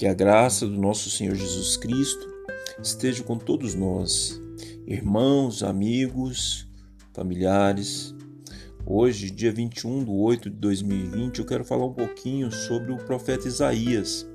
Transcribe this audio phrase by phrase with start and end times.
[0.00, 2.26] Que a graça do nosso Senhor Jesus Cristo
[2.82, 4.40] esteja com todos nós,
[4.86, 6.66] irmãos, amigos,
[7.12, 8.14] familiares.
[8.86, 13.46] Hoje, dia 21 de 8 de 2020, eu quero falar um pouquinho sobre o profeta
[13.46, 14.26] Isaías,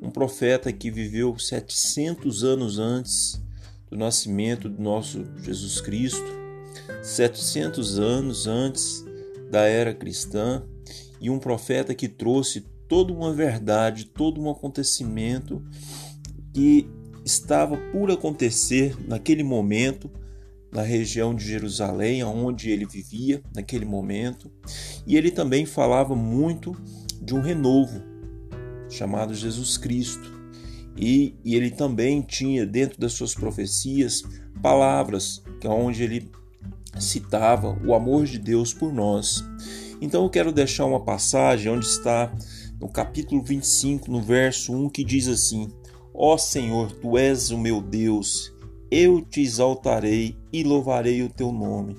[0.00, 3.42] um profeta que viveu 700 anos antes
[3.90, 6.32] do nascimento do nosso Jesus Cristo,
[7.02, 9.04] 700 anos antes
[9.50, 10.62] da era cristã,
[11.20, 12.64] e um profeta que trouxe
[12.94, 15.60] toda uma verdade, todo um acontecimento
[16.52, 16.88] que
[17.24, 20.08] estava por acontecer naquele momento
[20.70, 24.48] na região de Jerusalém, onde ele vivia naquele momento,
[25.04, 26.70] e ele também falava muito
[27.20, 28.00] de um renovo
[28.88, 30.32] chamado Jesus Cristo.
[30.96, 34.22] E, e ele também tinha dentro das suas profecias
[34.62, 36.30] palavras que é onde ele
[37.00, 39.44] citava o amor de Deus por nós.
[40.00, 42.32] Então eu quero deixar uma passagem onde está
[42.80, 45.68] no capítulo 25, no verso 1, que diz assim:
[46.12, 48.52] Ó Senhor, tu és o meu Deus,
[48.90, 51.96] eu te exaltarei e louvarei o teu nome,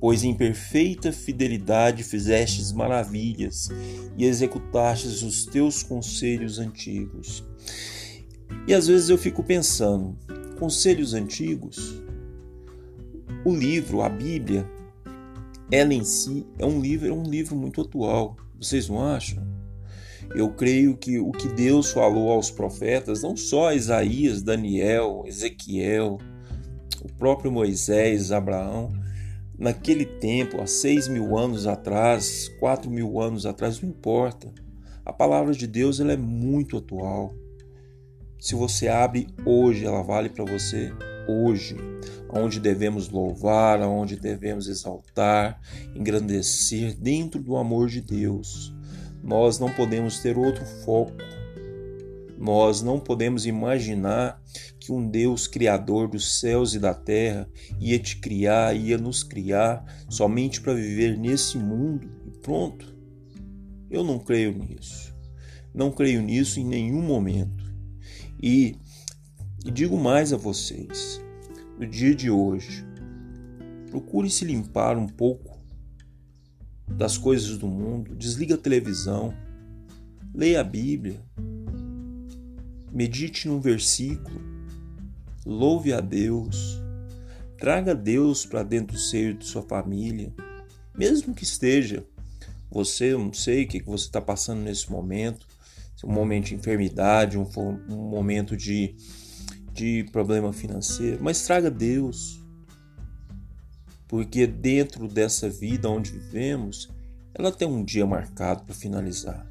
[0.00, 3.68] pois em perfeita fidelidade fizestes maravilhas
[4.16, 7.44] e executastes os teus conselhos antigos.
[8.66, 10.16] E às vezes eu fico pensando,
[10.58, 12.02] conselhos antigos?
[13.44, 14.68] O livro, a Bíblia,
[15.70, 18.36] ela em si é um livro, é um livro muito atual.
[18.58, 19.57] Vocês não acham?
[20.34, 26.18] Eu creio que o que Deus falou aos profetas, não só Isaías, Daniel, Ezequiel,
[27.02, 28.92] o próprio Moisés, Abraão,
[29.58, 34.52] naquele tempo, há seis mil anos atrás, quatro mil anos atrás, não importa.
[35.04, 37.34] A palavra de Deus ela é muito atual.
[38.38, 40.92] Se você abre hoje, ela vale para você
[41.26, 41.76] hoje,
[42.30, 45.60] onde devemos louvar, onde devemos exaltar,
[45.94, 48.74] engrandecer dentro do amor de Deus.
[49.28, 51.12] Nós não podemos ter outro foco.
[52.38, 54.42] Nós não podemos imaginar
[54.80, 57.46] que um Deus criador dos céus e da terra
[57.78, 62.96] ia te criar, ia nos criar somente para viver nesse mundo e pronto.
[63.90, 65.14] Eu não creio nisso.
[65.74, 67.70] Não creio nisso em nenhum momento.
[68.42, 68.76] E,
[69.62, 71.20] e digo mais a vocês:
[71.78, 72.82] no dia de hoje,
[73.90, 75.57] procure se limpar um pouco
[76.90, 79.34] das coisas do mundo, desliga a televisão,
[80.34, 81.20] leia a Bíblia,
[82.92, 84.40] medite num versículo,
[85.44, 86.80] louve a Deus,
[87.58, 90.32] traga Deus para dentro do seio de sua família,
[90.96, 92.04] mesmo que esteja
[92.70, 95.46] você, eu não sei o que você está passando nesse momento,
[96.04, 97.46] um momento de enfermidade, um,
[97.88, 98.94] um momento de,
[99.72, 102.40] de problema financeiro, mas traga Deus,
[104.08, 106.88] porque dentro dessa vida onde vivemos,
[107.34, 109.46] ela tem um dia marcado para finalizar.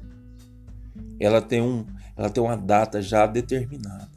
[1.20, 1.86] Ela tem, um,
[2.16, 4.10] ela tem uma data já determinada.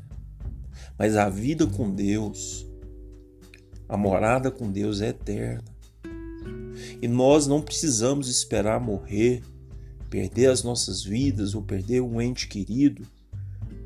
[0.97, 2.67] Mas a vida com Deus,
[3.87, 5.63] a morada com Deus é eterna.
[7.01, 9.43] E nós não precisamos esperar morrer,
[10.09, 13.03] perder as nossas vidas ou perder um ente querido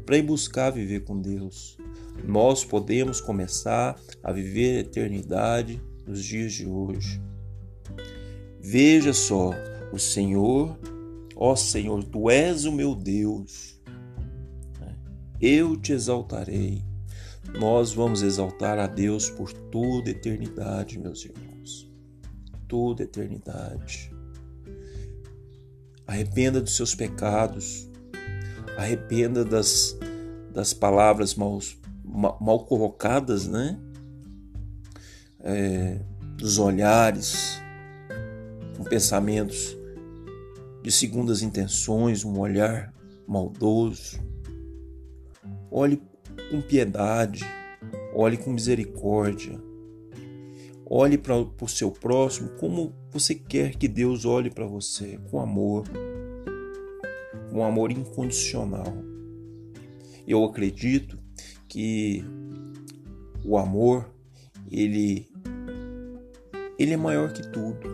[0.06, 1.78] para ir buscar viver com Deus.
[2.24, 7.22] Nós podemos começar a viver a eternidade nos dias de hoje.
[8.60, 9.52] Veja só,
[9.92, 10.78] o Senhor,
[11.36, 13.80] ó Senhor, tu és o meu Deus,
[15.42, 16.84] eu te exaltarei.
[17.60, 21.90] Nós vamos exaltar a Deus por toda eternidade, meus irmãos.
[22.68, 24.12] Toda eternidade.
[26.08, 27.90] Arrependa dos seus pecados,
[28.78, 29.98] arrependa das,
[30.52, 31.60] das palavras mal,
[32.04, 33.80] mal colocadas, né?
[35.46, 36.00] É,
[36.36, 37.62] dos olhares,
[38.76, 39.78] com pensamentos
[40.82, 42.94] de segundas intenções, um olhar
[43.28, 44.20] maldoso.
[45.72, 46.02] Olhe
[46.50, 47.46] com piedade,
[48.14, 49.60] olhe com misericórdia.
[50.88, 55.86] Olhe para o seu próximo como você quer que Deus olhe para você, com amor,
[57.52, 58.94] com amor incondicional.
[60.28, 61.18] Eu acredito
[61.68, 62.24] que
[63.44, 64.15] o amor
[64.72, 65.28] ele
[66.78, 67.88] ele é maior que tudo.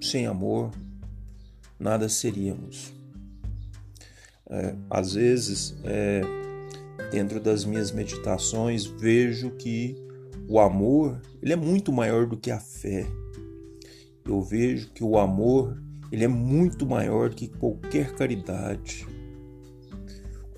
[0.00, 0.70] Sem amor,
[1.78, 2.92] nada seríamos.
[4.50, 6.20] É, às vezes, é,
[7.10, 9.96] dentro das minhas meditações, vejo que
[10.46, 13.06] o amor ele é muito maior do que a fé.
[14.24, 15.82] Eu vejo que o amor
[16.12, 19.06] ele é muito maior que qualquer caridade.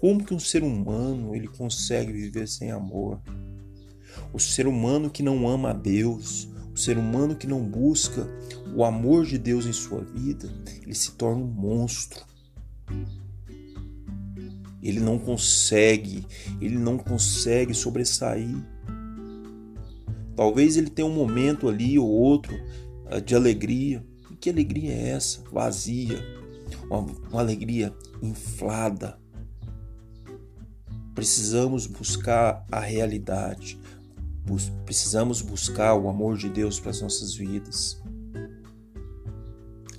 [0.00, 3.20] Como que um ser humano ele consegue viver sem amor?
[4.32, 8.28] O ser humano que não ama a Deus, o ser humano que não busca
[8.74, 10.52] o amor de Deus em sua vida,
[10.82, 12.24] ele se torna um monstro.
[14.82, 16.24] ele não consegue,
[16.60, 18.54] ele não consegue sobressair.
[20.36, 22.54] Talvez ele tenha um momento ali ou outro
[23.06, 24.04] ah, de alegria.
[24.30, 25.42] E que alegria é essa?
[25.50, 26.22] Vazia,
[26.90, 29.18] uma, uma alegria inflada.
[31.14, 33.80] Precisamos buscar a realidade,
[34.84, 38.00] precisamos buscar o amor de Deus para as nossas vidas.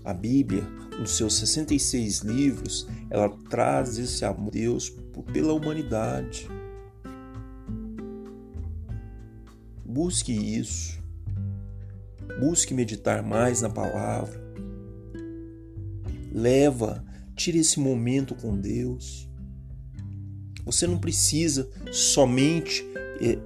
[0.04, 0.64] A Bíblia,
[0.98, 4.90] nos seus 66 livros, ela traz esse amor de Deus
[5.34, 6.48] pela humanidade.
[9.86, 10.98] Busque isso.
[12.40, 14.42] Busque meditar mais na palavra.
[16.32, 17.04] Leva,
[17.36, 19.28] tire esse momento com Deus.
[20.64, 22.87] Você não precisa somente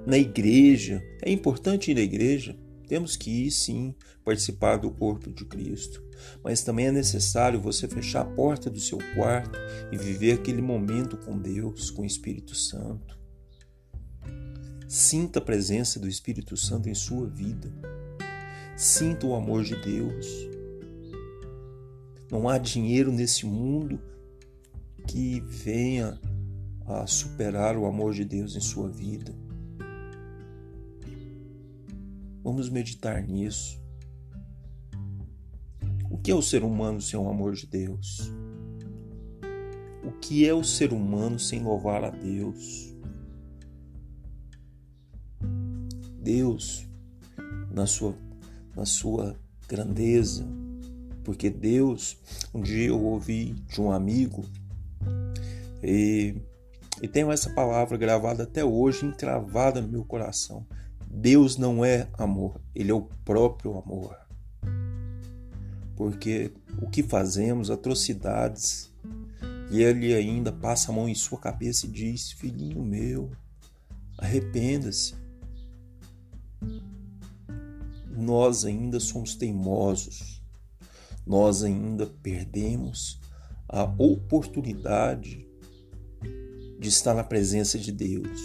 [0.06, 1.02] na igreja.
[1.22, 2.58] É importante ir na igreja.
[2.88, 6.04] Temos que ir sim participar do corpo de Cristo.
[6.44, 9.58] Mas também é necessário você fechar a porta do seu quarto
[9.92, 13.20] e viver aquele momento com Deus, com o Espírito Santo.
[14.88, 17.74] Sinta a presença do Espírito Santo em sua vida.
[18.76, 20.28] Sinta o amor de Deus.
[22.30, 24.00] Não há dinheiro nesse mundo
[25.08, 26.20] que venha
[26.86, 29.34] a superar o amor de Deus em sua vida.
[32.44, 33.80] Vamos meditar nisso.
[36.10, 38.32] O que é o ser humano sem o amor de Deus?
[40.04, 42.96] O que é o ser humano sem louvar a Deus?
[46.22, 46.88] Deus
[47.72, 48.16] na sua,
[48.76, 49.36] na sua
[49.68, 50.46] grandeza,
[51.24, 52.18] porque Deus,
[52.54, 54.44] um dia eu ouvi de um amigo
[55.84, 56.36] e,
[57.02, 60.66] e tenho essa palavra gravada até hoje, encravada no meu coração.
[61.14, 64.16] Deus não é amor, Ele é o próprio amor.
[65.96, 68.90] Porque o que fazemos, atrocidades,
[69.70, 73.30] e Ele ainda passa a mão em sua cabeça e diz: Filhinho meu,
[74.18, 75.14] arrependa-se.
[78.10, 80.42] Nós ainda somos teimosos,
[81.26, 83.20] nós ainda perdemos
[83.68, 85.46] a oportunidade
[86.80, 88.42] de estar na presença de Deus,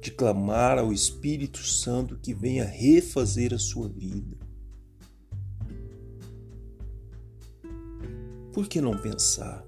[0.00, 4.36] de clamar ao Espírito Santo que venha refazer a sua vida.
[8.52, 9.64] Por que não pensar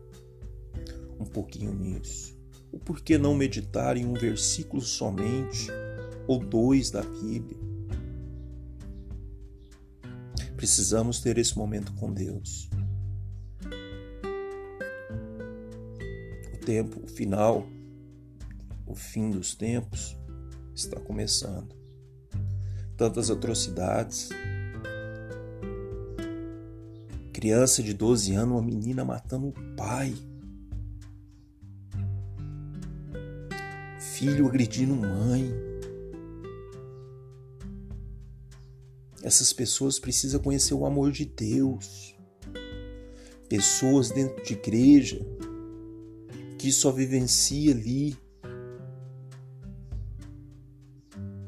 [1.20, 2.36] um pouquinho nisso?
[2.72, 5.68] Ou por que não meditar em um versículo somente
[6.26, 7.60] ou dois da Bíblia?
[10.56, 12.70] Precisamos ter esse momento com Deus.
[16.54, 17.66] O tempo, o final,
[18.86, 20.16] o fim dos tempos
[20.74, 21.74] está começando.
[22.96, 24.30] Tantas atrocidades.
[27.32, 30.14] Criança de 12 anos, uma menina matando o pai.
[33.98, 35.72] Filho agredindo mãe
[39.22, 42.16] Essas pessoas precisam conhecer o amor de Deus.
[43.48, 45.24] Pessoas dentro de igreja
[46.58, 48.16] que só vivencia ali.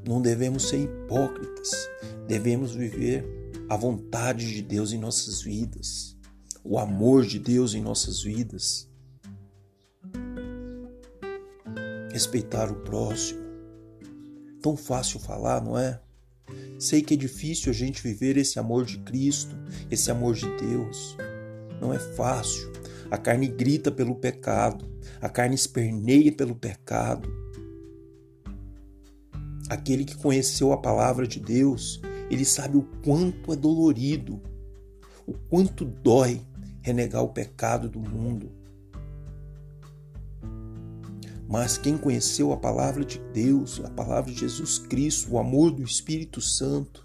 [0.07, 1.71] Não devemos ser hipócritas.
[2.27, 3.25] Devemos viver
[3.69, 6.17] a vontade de Deus em nossas vidas,
[6.63, 8.89] o amor de Deus em nossas vidas.
[12.13, 13.43] Respeitar o próximo.
[14.61, 16.01] Tão fácil falar, não é?
[16.79, 19.57] Sei que é difícil a gente viver esse amor de Cristo,
[19.91, 21.17] esse amor de Deus.
[21.81, 22.73] Não é fácil.
[23.11, 24.89] A carne grita pelo pecado,
[25.21, 27.44] a carne esperneia pelo pecado.
[29.75, 32.01] Aquele que conheceu a palavra de Deus,
[32.31, 34.41] ele sabe o quanto é dolorido,
[35.27, 36.41] o quanto dói
[36.81, 38.53] renegar o pecado do mundo.
[41.49, 45.83] Mas quem conheceu a palavra de Deus, a palavra de Jesus Cristo, o amor do
[45.83, 47.05] Espírito Santo,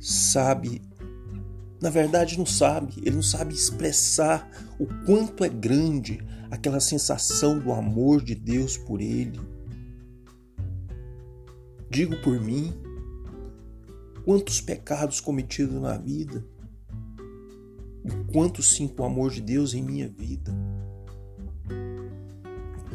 [0.00, 0.82] sabe,
[1.80, 4.50] na verdade não sabe, ele não sabe expressar
[4.80, 6.18] o quanto é grande
[6.50, 9.38] aquela sensação do amor de Deus por ele.
[11.90, 12.72] Digo por mim,
[14.24, 16.44] quantos pecados cometidos na vida,
[18.04, 20.54] e quanto sinto o amor de Deus em minha vida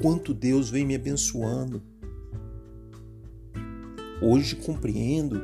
[0.04, 1.82] quanto Deus vem me abençoando.
[4.22, 5.42] Hoje compreendo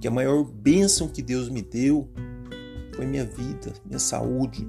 [0.00, 2.10] que a maior bênção que Deus me deu
[2.96, 4.66] foi minha vida, minha saúde,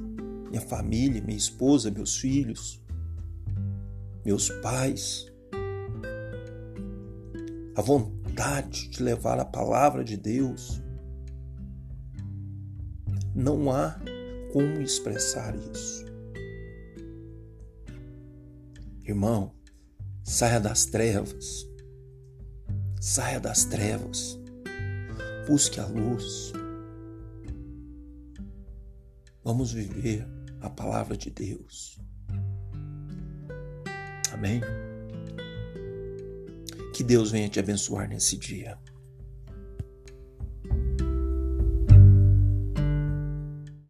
[0.50, 2.80] minha família, minha esposa, meus filhos,
[4.24, 5.26] meus pais.
[7.78, 10.82] A vontade de levar a palavra de Deus.
[13.36, 14.00] Não há
[14.52, 16.04] como expressar isso.
[19.06, 19.54] Irmão,
[20.24, 21.68] saia das trevas.
[23.00, 24.40] Saia das trevas.
[25.48, 26.52] Busque a luz.
[29.44, 30.28] Vamos viver
[30.62, 32.02] a palavra de Deus.
[34.34, 34.62] Amém?
[36.98, 38.76] Que Deus venha te abençoar nesse dia.